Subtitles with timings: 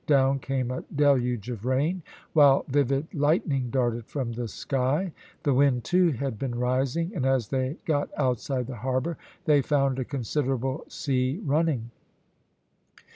[0.07, 2.01] Down came a deluge of rain,
[2.33, 7.49] while vivid lightning darted from the sky; the wind, too, had been rising, and as
[7.49, 11.91] they got outside the harbour they found a considerable sea running.